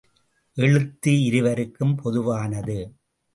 எழுத்து 0.57 1.21
இருவருக்கும் 1.23 1.95
பொதுவானது. 1.95 2.79